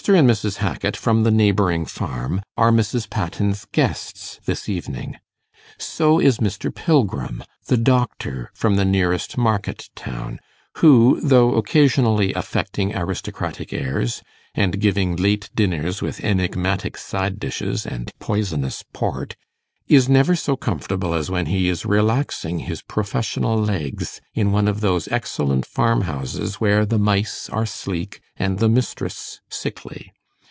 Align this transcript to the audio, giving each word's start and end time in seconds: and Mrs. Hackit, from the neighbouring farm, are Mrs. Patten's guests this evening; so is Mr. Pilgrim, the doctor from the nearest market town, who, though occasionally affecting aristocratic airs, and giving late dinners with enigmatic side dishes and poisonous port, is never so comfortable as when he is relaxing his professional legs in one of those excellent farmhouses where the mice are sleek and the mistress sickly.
and 0.07 0.27
Mrs. 0.27 0.57
Hackit, 0.57 0.97
from 0.97 1.21
the 1.21 1.29
neighbouring 1.29 1.85
farm, 1.85 2.41
are 2.57 2.71
Mrs. 2.71 3.07
Patten's 3.07 3.65
guests 3.71 4.39
this 4.45 4.67
evening; 4.67 5.17
so 5.77 6.19
is 6.19 6.39
Mr. 6.39 6.73
Pilgrim, 6.73 7.43
the 7.67 7.77
doctor 7.77 8.49
from 8.55 8.77
the 8.77 8.83
nearest 8.83 9.37
market 9.37 9.91
town, 9.95 10.39
who, 10.77 11.21
though 11.21 11.53
occasionally 11.53 12.33
affecting 12.33 12.95
aristocratic 12.95 13.71
airs, 13.71 14.23
and 14.55 14.81
giving 14.81 15.15
late 15.17 15.51
dinners 15.53 16.01
with 16.01 16.19
enigmatic 16.21 16.97
side 16.97 17.39
dishes 17.39 17.85
and 17.85 18.11
poisonous 18.17 18.83
port, 18.93 19.35
is 19.87 20.07
never 20.07 20.37
so 20.37 20.55
comfortable 20.55 21.13
as 21.13 21.29
when 21.29 21.47
he 21.47 21.67
is 21.67 21.85
relaxing 21.85 22.59
his 22.59 22.81
professional 22.83 23.57
legs 23.57 24.21
in 24.33 24.49
one 24.49 24.65
of 24.65 24.79
those 24.79 25.05
excellent 25.09 25.65
farmhouses 25.65 26.61
where 26.61 26.85
the 26.85 26.97
mice 26.99 27.49
are 27.49 27.65
sleek 27.65 28.21
and 28.37 28.59
the 28.59 28.69
mistress 28.69 29.41
sickly. 29.49 30.13